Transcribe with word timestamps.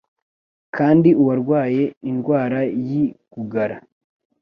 Kandi 0.75 1.09
uwarwaye 1.21 1.83
indwara 2.09 2.59
yi 2.87 3.03
gugara 3.33 3.77